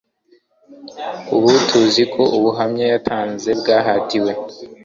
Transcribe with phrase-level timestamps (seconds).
[1.35, 4.31] Ubu tuzi ko ubuhamya yatanze bwahatiwe